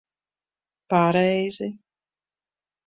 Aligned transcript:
Pareizi. 0.89 1.67